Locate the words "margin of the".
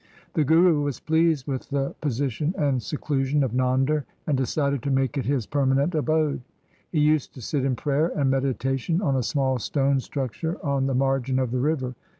10.95-11.59